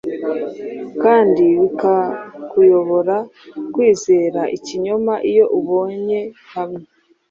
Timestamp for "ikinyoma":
4.57-5.13